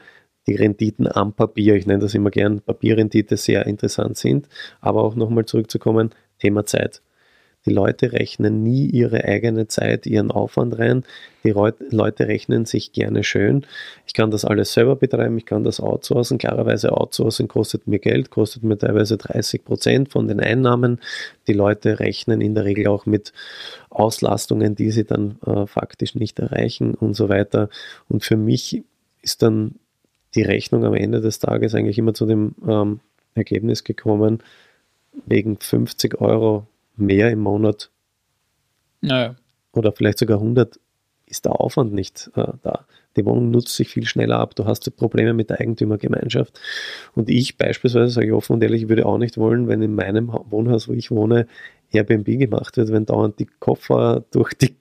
[0.47, 4.47] die Renditen am Papier, ich nenne das immer gern Papierrendite, sehr interessant sind.
[4.79, 7.01] Aber auch nochmal zurückzukommen, Thema Zeit.
[7.65, 11.03] Die Leute rechnen nie ihre eigene Zeit, ihren Aufwand rein.
[11.43, 13.67] Die Leute rechnen sich gerne schön.
[14.07, 16.39] Ich kann das alles selber betreiben, ich kann das outsourcen.
[16.39, 20.99] Klarerweise outsourcen kostet mir Geld, kostet mir teilweise 30 Prozent von den Einnahmen.
[21.47, 23.31] Die Leute rechnen in der Regel auch mit
[23.91, 27.69] Auslastungen, die sie dann äh, faktisch nicht erreichen und so weiter.
[28.09, 28.83] Und für mich
[29.21, 29.75] ist dann
[30.33, 33.01] die Rechnung am Ende des Tages eigentlich immer zu dem ähm,
[33.35, 34.41] Ergebnis gekommen,
[35.25, 36.67] wegen 50 Euro
[37.01, 37.91] mehr im Monat
[39.01, 39.35] naja.
[39.73, 40.79] oder vielleicht sogar 100
[41.25, 42.85] ist der Aufwand nicht äh, da.
[43.15, 44.55] Die Wohnung nutzt sich viel schneller ab.
[44.55, 46.59] Du hast Probleme mit der Eigentümergemeinschaft.
[47.13, 50.31] Und ich beispielsweise, sage ich offen und ehrlich, würde auch nicht wollen, wenn in meinem
[50.49, 51.47] Wohnhaus, wo ich wohne,
[51.91, 54.75] Airbnb gemacht wird, wenn dauernd die Koffer durch die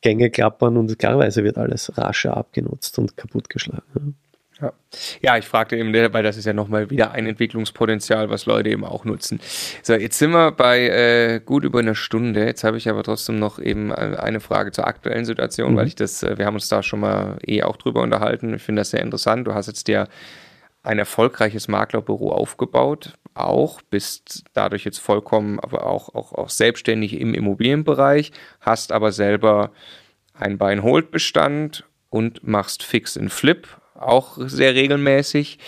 [0.00, 4.16] Gänge klappern und klarerweise wird alles rascher abgenutzt und kaputtgeschlagen.
[4.60, 4.72] Ja.
[5.20, 8.84] ja, ich fragte eben, weil das ist ja nochmal wieder ein Entwicklungspotenzial, was Leute eben
[8.84, 9.38] auch nutzen.
[9.82, 12.44] So, jetzt sind wir bei äh, gut über einer Stunde.
[12.46, 15.76] Jetzt habe ich aber trotzdem noch eben äh, eine Frage zur aktuellen Situation, mhm.
[15.76, 18.54] weil ich das, äh, wir haben uns da schon mal eh auch drüber unterhalten.
[18.54, 19.46] Ich finde das sehr interessant.
[19.46, 20.08] Du hast jetzt dir
[20.82, 27.34] ein erfolgreiches Maklerbüro aufgebaut, auch, bist dadurch jetzt vollkommen, aber auch, auch, auch selbstständig im
[27.34, 29.72] Immobilienbereich, hast aber selber
[30.32, 33.66] ein Buy-and-Hold-Bestand und machst Fix and Flip,
[33.98, 35.58] auch sehr regelmäßig.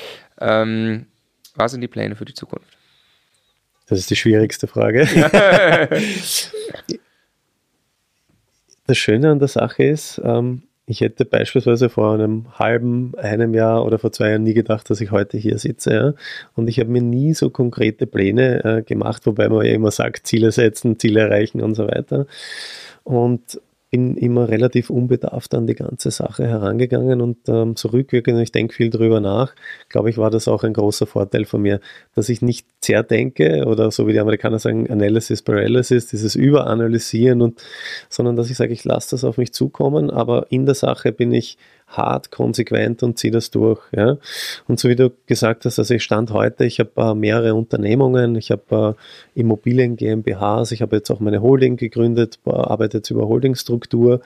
[0.40, 1.06] Ähm,
[1.54, 2.76] was sind die Pläne für die Zukunft?
[3.88, 5.06] Das ist die schwierigste Frage.
[8.86, 13.84] das Schöne an der Sache ist, ähm, ich hätte beispielsweise vor einem halben, einem Jahr
[13.84, 15.92] oder vor zwei Jahren nie gedacht, dass ich heute hier sitze.
[15.92, 16.14] Ja?
[16.56, 20.26] Und ich habe mir nie so konkrete Pläne äh, gemacht, wobei man ja immer sagt,
[20.26, 22.26] Ziele setzen, Ziele erreichen und so weiter.
[23.04, 23.60] Und
[23.90, 28.90] bin immer relativ unbedarft an die ganze Sache herangegangen und ähm, zurückwirkend, ich denke viel
[28.90, 29.54] drüber nach,
[29.88, 31.80] glaube ich, war das auch ein großer Vorteil von mir,
[32.14, 37.40] dass ich nicht sehr denke oder so wie die Amerikaner sagen, Analysis Paralysis, dieses Überanalysieren
[37.40, 37.62] und,
[38.10, 41.32] sondern dass ich sage, ich lasse das auf mich zukommen, aber in der Sache bin
[41.32, 41.56] ich
[41.88, 43.80] hart, konsequent und ziehe das durch.
[43.92, 44.18] Ja?
[44.66, 48.36] Und so wie du gesagt hast, also ich stand heute, ich habe äh, mehrere Unternehmungen,
[48.36, 48.96] ich habe
[49.34, 54.20] äh, Immobilien GmbHs, ich habe jetzt auch meine Holding gegründet, arbeite jetzt über Holdingstruktur,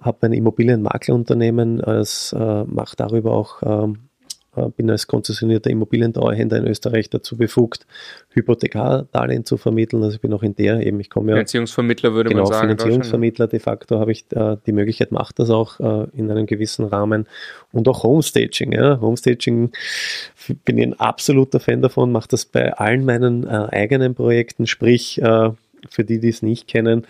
[0.00, 2.04] habe mein Immobilienmaklerunternehmen, äh,
[2.64, 4.07] mache darüber auch ähm, äh,
[4.66, 7.86] bin als konzessionierter Immobilientreuhänder in Österreich dazu befugt,
[8.30, 10.02] Hypothekardarlehen zu vermitteln.
[10.02, 11.36] Also ich bin auch in der eben, ich komme ja.
[11.36, 12.68] Finanzierungsvermittler würde genau, man sagen.
[12.68, 16.84] Finanzierungsvermittler de facto habe ich äh, die Möglichkeit, mache das auch äh, in einem gewissen
[16.84, 17.26] Rahmen.
[17.72, 18.72] Und auch Homestaging.
[18.72, 19.00] Ja.
[19.00, 19.72] Homestaging
[20.64, 25.20] bin ich ein absoluter Fan davon, mache das bei allen meinen äh, eigenen Projekten, sprich,
[25.20, 25.50] äh,
[25.88, 27.06] für die, die es nicht kennen,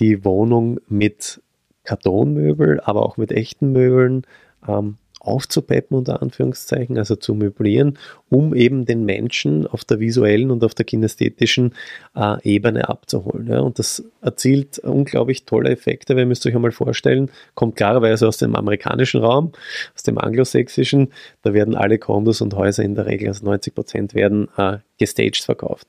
[0.00, 1.40] die Wohnung mit
[1.84, 4.22] Kartonmöbel, aber auch mit echten Möbeln.
[4.66, 7.98] Ähm, aufzupeppen, unter Anführungszeichen, also zu möblieren,
[8.30, 11.74] um eben den Menschen auf der visuellen und auf der kinästhetischen
[12.14, 13.48] äh, Ebene abzuholen.
[13.48, 13.60] Ja.
[13.60, 18.38] Und das erzielt unglaublich tolle Effekte, weil ihr müsst euch einmal vorstellen, kommt klarerweise aus
[18.38, 19.52] dem amerikanischen Raum,
[19.94, 24.14] aus dem anglosächsischen, da werden alle Kondos und Häuser in der Regel, also 90 Prozent
[24.14, 25.86] werden äh, gestaged verkauft.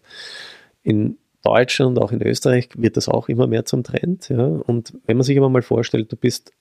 [0.83, 4.29] In Deutschland und auch in Österreich wird das auch immer mehr zum Trend.
[4.29, 4.45] Ja.
[4.45, 6.51] Und wenn man sich aber mal vorstellt, du bist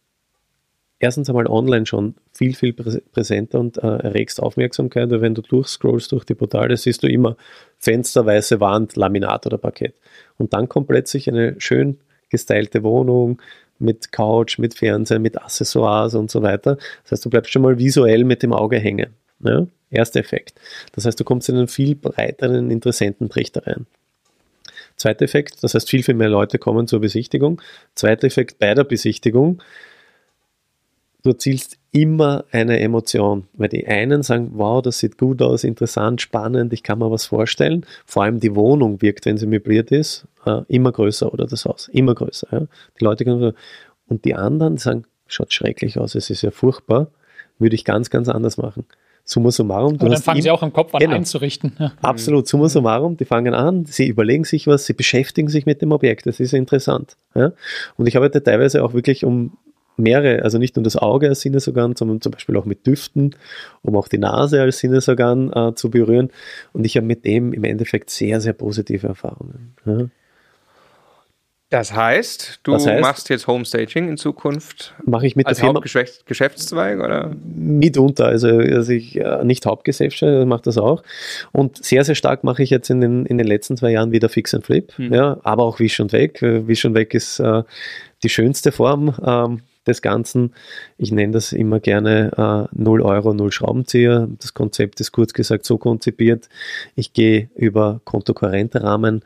[1.00, 6.12] erstens einmal online schon viel, viel präsenter und äh, erregst Aufmerksamkeit, weil wenn du durchscrollst
[6.12, 7.36] durch die Portale, siehst du immer
[7.78, 9.94] Fenster, weiße Wand, Laminat oder Parkett.
[10.36, 11.98] Und dann kommt plötzlich eine schön
[12.30, 13.40] gestylte Wohnung
[13.78, 16.76] mit Couch, mit Fernseher, mit Accessoires und so weiter.
[17.04, 19.14] Das heißt, du bleibst schon mal visuell mit dem Auge hängen.
[19.40, 19.66] Ja?
[19.90, 20.60] Erster Effekt.
[20.92, 23.86] Das heißt, du kommst in einen viel breiteren Interessententrichter rein.
[24.96, 27.62] Zweiter Effekt, das heißt, viel, viel mehr Leute kommen zur Besichtigung.
[27.94, 29.62] Zweiter Effekt bei der Besichtigung,
[31.22, 36.20] du erzielst immer eine Emotion, weil die einen sagen, wow, das sieht gut aus, interessant,
[36.20, 37.84] spannend, ich kann mir was vorstellen.
[38.06, 41.88] Vor allem die Wohnung wirkt, wenn sie möbliert ist, äh, immer größer oder das Haus,
[41.88, 42.48] immer größer.
[42.50, 42.60] Ja.
[43.00, 43.54] Die Leute können
[44.08, 47.08] und die anderen sagen, schaut schrecklich aus, es ist ja furchtbar,
[47.58, 48.84] würde ich ganz, ganz anders machen.
[49.24, 49.96] Summa summarum.
[50.00, 51.14] Aber dann fangen sie auch im Kopf an genau.
[51.14, 51.72] einzurichten.
[51.78, 51.92] Ja.
[52.00, 55.92] Absolut, summa summarum, die fangen an, sie überlegen sich was, sie beschäftigen sich mit dem
[55.92, 57.16] Objekt, das ist interessant.
[57.34, 57.52] Ja.
[57.96, 59.52] Und ich arbeite teilweise auch wirklich um
[59.98, 63.36] mehrere, also nicht nur das Auge als Sinnesorgan, sondern zum Beispiel auch mit Düften,
[63.82, 66.30] um auch die Nase als Sinnesorgan äh, zu berühren.
[66.72, 69.74] Und ich habe mit dem im Endeffekt sehr, sehr positive Erfahrungen.
[69.84, 70.08] Ja.
[71.70, 76.98] Das heißt, du das heißt, machst jetzt Homestaging in Zukunft mache ich mit als Hauptgeschäftszweig
[76.98, 77.36] oder?
[77.44, 81.02] Mitunter, also, also ich äh, nicht Hauptgeschäftszweig, mache das auch.
[81.52, 84.30] Und sehr, sehr stark mache ich jetzt in den, in den letzten zwei Jahren wieder
[84.30, 85.12] Fix and Flip, hm.
[85.12, 86.40] ja, aber auch Wisch und Weg.
[86.40, 87.62] Wisch und Weg ist äh,
[88.22, 89.14] die schönste Form.
[89.22, 90.54] Ähm, des Ganzen.
[90.96, 94.28] Ich nenne das immer gerne äh, 0 Euro, 0 Schraubenzieher.
[94.38, 96.48] Das Konzept ist kurz gesagt so konzipiert.
[96.94, 99.22] Ich gehe über kontokorrente Rahmen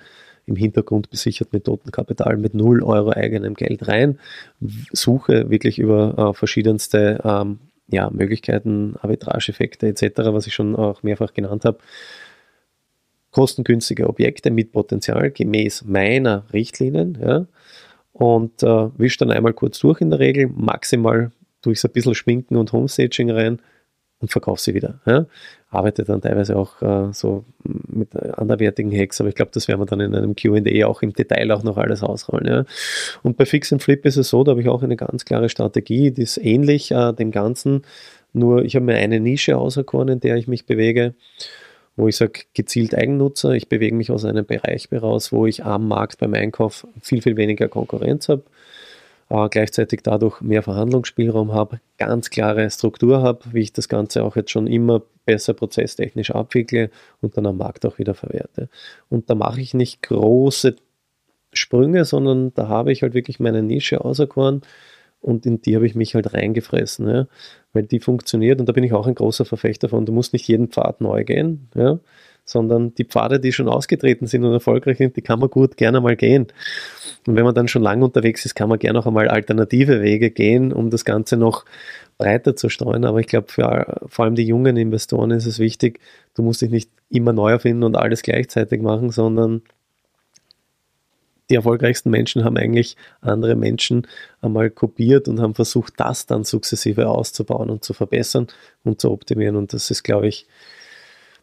[0.46, 4.18] im Hintergrund besichert mit Totenkapital mit 0 Euro eigenem Geld rein,
[4.92, 11.32] suche wirklich über äh, verschiedenste ähm, ja, Möglichkeiten, Arbitrage-Effekte etc., was ich schon auch mehrfach
[11.34, 11.78] genannt habe,
[13.30, 17.18] kostengünstige Objekte mit Potenzial gemäß meiner Richtlinien.
[17.20, 17.46] Ja,
[18.12, 22.14] und äh, wisch dann einmal kurz durch in der Regel, maximal durch so ein bisschen
[22.14, 23.60] Schminken und Homestaging rein
[24.20, 25.00] und verkaufe sie wieder.
[25.06, 25.26] Ja?
[25.72, 29.86] arbeite dann teilweise auch äh, so mit anderwertigen Hacks, aber ich glaube, das werden wir
[29.86, 32.46] dann in einem QA auch im Detail auch noch alles ausrollen.
[32.46, 32.64] Ja.
[33.22, 35.48] Und bei Fix and Flip ist es so, da habe ich auch eine ganz klare
[35.48, 37.82] Strategie, die ist ähnlich äh, dem Ganzen,
[38.34, 41.14] nur ich habe mir eine Nische auserkoren, in der ich mich bewege,
[41.96, 45.88] wo ich sage, gezielt Eigennutzer, ich bewege mich aus einem Bereich heraus, wo ich am
[45.88, 48.44] Markt beim Einkauf viel, viel weniger Konkurrenz habe
[49.32, 54.36] äh, gleichzeitig dadurch mehr Verhandlungsspielraum habe, ganz klare Struktur habe, wie ich das Ganze auch
[54.36, 56.90] jetzt schon immer besser prozesstechnisch abwickle
[57.22, 58.68] und dann am Markt auch wieder verwerte.
[59.08, 60.76] Und da mache ich nicht große
[61.54, 64.62] Sprünge, sondern da habe ich halt wirklich meine Nische auserkoren
[65.22, 67.26] und in die habe ich mich halt reingefressen, ja,
[67.72, 70.04] weil die funktioniert und da bin ich auch ein großer Verfechter von.
[70.04, 72.00] Du musst nicht jeden Pfad neu gehen, ja,
[72.44, 76.00] sondern die Pfade, die schon ausgetreten sind und erfolgreich sind, die kann man gut gerne
[76.00, 76.48] mal gehen.
[77.26, 80.30] Und wenn man dann schon lange unterwegs ist, kann man gerne auch einmal alternative Wege
[80.30, 81.64] gehen, um das Ganze noch
[82.18, 83.04] breiter zu streuen.
[83.04, 86.00] Aber ich glaube, vor allem die jungen Investoren ist es wichtig,
[86.34, 89.62] du musst dich nicht immer neu erfinden und alles gleichzeitig machen, sondern
[91.52, 94.06] die erfolgreichsten Menschen haben eigentlich andere Menschen
[94.40, 98.46] einmal kopiert und haben versucht, das dann sukzessive auszubauen und zu verbessern
[98.84, 99.56] und zu optimieren.
[99.56, 100.46] Und das ist, glaube ich,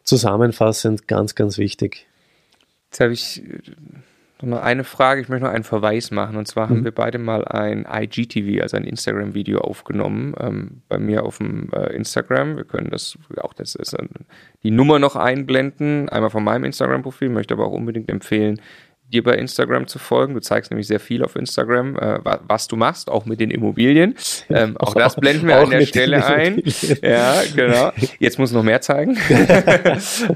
[0.02, 2.08] zusammenfassend ganz, ganz wichtig.
[2.90, 3.40] Jetzt habe ich
[4.42, 6.36] noch eine Frage, ich möchte noch einen Verweis machen.
[6.36, 6.70] Und zwar mhm.
[6.70, 11.70] haben wir beide mal ein IGTV, also ein Instagram-Video aufgenommen, ähm, bei mir auf dem
[11.72, 12.56] äh, Instagram.
[12.56, 14.04] Wir können das auch das ist, äh,
[14.64, 18.60] die Nummer noch einblenden, einmal von meinem Instagram-Profil, möchte aber auch unbedingt empfehlen,
[19.10, 20.34] dir bei Instagram zu folgen.
[20.34, 24.14] Du zeigst nämlich sehr viel auf Instagram, äh, was du machst, auch mit den Immobilien.
[24.48, 26.62] Ähm, auch, das blenden wir an der Stelle ein.
[27.02, 27.92] Ja, genau.
[28.18, 29.16] Jetzt muss noch mehr zeigen.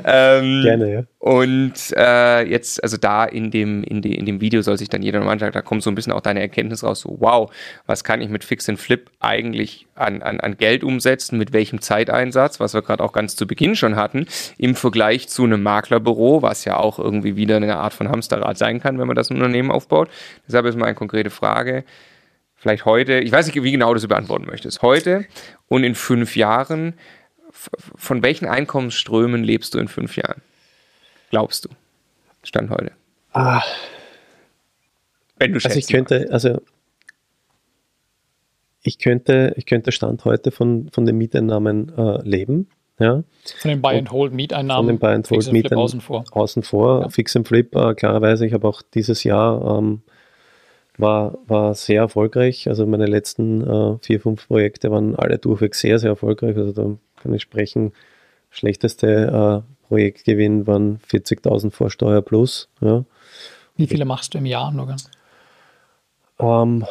[0.05, 1.03] ähm, Gerne, ja.
[1.25, 5.01] Und äh, jetzt, also da in dem, in, de, in dem Video soll sich dann
[5.01, 7.51] jeder nochmal anschauen, da kommt so ein bisschen auch deine Erkenntnis raus, so wow,
[7.87, 11.81] was kann ich mit Fix and Flip eigentlich an, an, an Geld umsetzen, mit welchem
[11.81, 14.27] Zeiteinsatz, was wir gerade auch ganz zu Beginn schon hatten,
[14.59, 18.81] im Vergleich zu einem Maklerbüro, was ja auch irgendwie wieder eine Art von Hamsterrad sein
[18.81, 20.11] kann, wenn man das Unternehmen aufbaut.
[20.47, 21.85] Deshalb ist mal eine konkrete Frage.
[22.55, 24.83] Vielleicht heute, ich weiß nicht, wie genau du das beantworten möchtest.
[24.83, 25.25] Heute
[25.69, 26.93] und in fünf Jahren,
[27.51, 30.43] von welchen Einkommensströmen lebst du in fünf Jahren?
[31.35, 31.69] Glaubst du?
[32.45, 32.93] Stand heute.
[33.33, 33.61] Ah.
[35.37, 36.61] Wenn du also ich könnte, also
[38.85, 42.69] ich könnte, ich könnte Stand heute von, von den Mieteinnahmen äh, leben.
[43.01, 43.25] Ja.
[43.59, 44.87] Von den Buy-and-Hold-Mieteinnahmen.
[44.87, 46.25] Von den Buy-and-Hold-Mieteinnahmen außen vor.
[46.31, 47.01] Außen vor.
[47.01, 47.09] Ja.
[47.09, 50.03] Fix and Flip, äh, klarerweise, ich habe auch dieses Jahr ähm,
[50.99, 52.69] war, war sehr erfolgreich.
[52.69, 56.57] Also meine letzten äh, vier, fünf Projekte waren alle durchweg sehr, sehr erfolgreich.
[56.57, 57.93] Also da kann ich sprechen,
[58.51, 62.69] schlechteste äh, Projektgewinn waren 40.000 vor Steuer plus.
[62.81, 63.05] Ja.
[63.77, 64.97] Wie viele machst du im Jahr, Logan?
[66.39, 66.85] Ähm,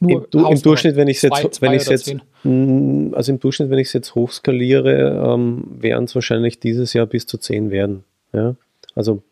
[0.00, 3.70] Nur im, im Durchschnitt, wenn ich es jetzt, zwei wenn ich jetzt, also im Durchschnitt,
[3.70, 8.04] wenn ich es jetzt hochskaliere, ähm, werden es wahrscheinlich dieses Jahr bis zu zehn werden.
[8.32, 8.56] Ja.
[8.94, 9.22] Also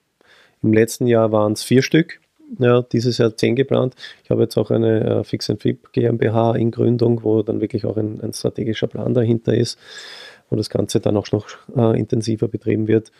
[0.63, 2.21] im letzten Jahr waren es vier Stück.
[2.59, 3.95] Ja, dieses Jahr zehn geplant.
[4.25, 7.87] Ich habe jetzt auch eine äh, Fix and Flip GmbH in Gründung, wo dann wirklich
[7.87, 9.79] auch ein, ein strategischer Plan dahinter ist
[10.51, 13.13] wo das Ganze dann auch noch äh, intensiver betrieben wird.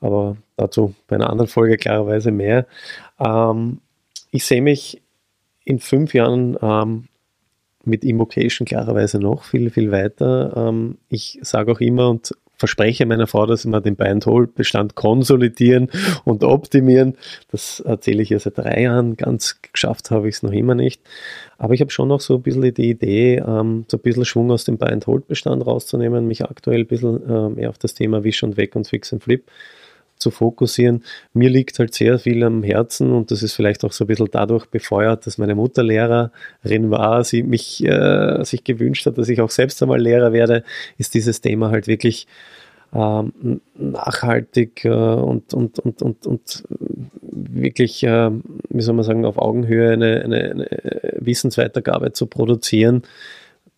[0.00, 2.66] Aber dazu bei einer anderen Folge klarerweise mehr.
[3.18, 3.78] Ähm,
[4.30, 5.02] ich sehe mich
[5.64, 7.08] in fünf Jahren ähm,
[7.84, 10.52] mit Invocation klarerweise noch viel, viel weiter.
[10.56, 15.90] Ähm, ich sage auch immer und verspreche meiner Frau, dass wir den Buy-and-Hold-Bestand konsolidieren
[16.24, 17.16] und optimieren.
[17.50, 19.16] Das erzähle ich ja seit drei Jahren.
[19.16, 21.02] Ganz geschafft habe ich es noch immer nicht.
[21.58, 24.50] Aber ich habe schon noch so ein bisschen die Idee, ähm, so ein bisschen Schwung
[24.50, 28.56] aus dem Buy-and-Hold-Bestand rauszunehmen, mich aktuell ein bisschen äh, mehr auf das Thema Wish und
[28.56, 29.44] Weg und Fix and Flip
[30.16, 31.02] zu fokussieren.
[31.32, 34.28] Mir liegt halt sehr viel am Herzen und das ist vielleicht auch so ein bisschen
[34.30, 39.40] dadurch befeuert, dass meine Mutter Lehrerin war, sie mich äh, sich gewünscht hat, dass ich
[39.40, 40.64] auch selbst einmal Lehrer werde,
[40.98, 42.26] ist dieses Thema halt wirklich
[42.94, 46.64] ähm, nachhaltig äh, und, und, und, und, und
[47.20, 48.30] wirklich, äh,
[48.68, 50.68] wie soll man sagen, auf Augenhöhe eine, eine, eine
[51.18, 53.02] Wissensweitergabe zu produzieren,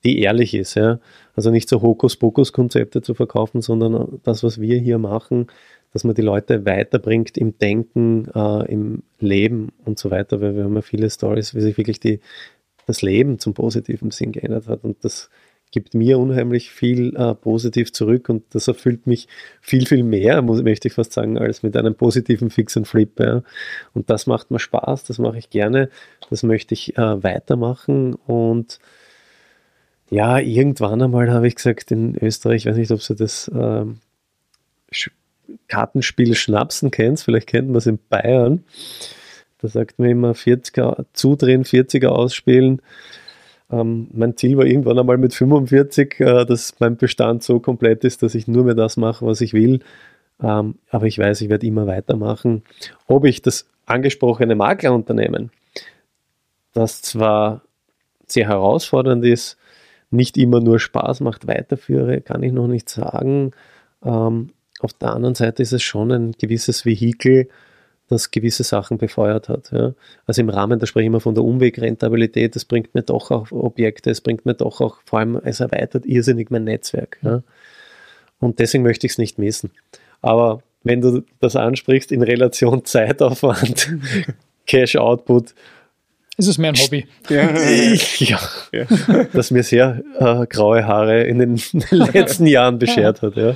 [0.05, 0.75] die ehrlich ist.
[0.75, 1.01] Ja?
[1.35, 5.47] Also nicht so Hokuspokus-Konzepte zu verkaufen, sondern das, was wir hier machen,
[5.93, 10.65] dass man die Leute weiterbringt im Denken, äh, im Leben und so weiter, weil wir
[10.65, 12.21] haben ja viele Stories, wie sich wirklich die,
[12.87, 15.31] das Leben zum positiven Sinn geändert hat und das
[15.73, 19.29] gibt mir unheimlich viel äh, positiv zurück und das erfüllt mich
[19.61, 23.19] viel, viel mehr, muss, möchte ich fast sagen, als mit einem positiven Fix and Flip.
[23.19, 23.43] Ja.
[23.93, 25.91] Und das macht mir Spaß, das mache ich gerne,
[26.31, 28.79] das möchte ich äh, weitermachen und
[30.09, 33.85] ja, irgendwann einmal habe ich gesagt in Österreich, ich weiß nicht, ob Sie das äh,
[35.69, 38.65] Kartenspiel Schnapsen kennst, vielleicht kennt man es in Bayern.
[39.59, 42.83] Da sagt man immer 40er zudrehen, 40er ausspielen.
[43.71, 48.23] Ähm, mein Ziel war irgendwann einmal mit 45, äh, dass mein Bestand so komplett ist,
[48.23, 49.81] dass ich nur mehr das mache, was ich will.
[50.43, 52.63] Ähm, aber ich weiß, ich werde immer weitermachen.
[53.07, 55.51] Ob ich das angesprochene Maklerunternehmen,
[56.73, 57.63] das zwar
[58.27, 59.57] sehr herausfordernd ist,
[60.11, 63.53] nicht immer nur Spaß macht, weiterführe, kann ich noch nicht sagen.
[64.05, 67.49] Ähm, auf der anderen Seite ist es schon ein gewisses Vehikel,
[68.09, 69.73] das gewisse Sachen befeuert hat.
[69.73, 69.93] Ja.
[70.27, 73.51] Also im Rahmen, da spreche ich immer von der Umwegrentabilität, es bringt mir doch auch
[73.51, 77.19] Objekte, es bringt mir doch auch, vor allem, es erweitert irrsinnig mein Netzwerk.
[77.23, 77.43] Ja.
[78.39, 79.71] Und deswegen möchte ich es nicht missen.
[80.23, 83.97] Aber wenn du das ansprichst in Relation Zeitaufwand,
[84.67, 84.97] Cash
[86.37, 87.07] Output, ist es mehr ein Hobby?
[87.29, 87.51] Ja,
[88.19, 88.39] ja,
[88.73, 89.25] ja.
[89.33, 91.61] das mir sehr äh, graue Haare in den,
[91.91, 93.55] letzten Jahren beschert hat, ja.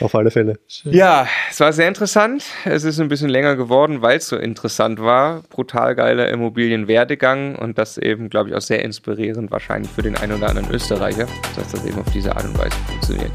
[0.00, 0.58] Auf alle Fälle.
[0.84, 2.44] Ja, es war sehr interessant.
[2.64, 5.42] Es ist ein bisschen länger geworden, weil es so interessant war.
[5.50, 10.34] Brutal geiler Immobilienwerdegang und das eben, glaube ich, auch sehr inspirierend wahrscheinlich für den einen
[10.34, 13.32] oder anderen Österreicher, dass das eben auf diese Art und Weise funktioniert.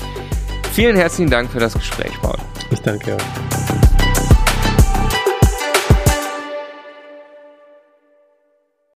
[0.74, 2.38] Vielen herzlichen Dank für das Gespräch, Paul.
[2.72, 3.89] Ich danke auch.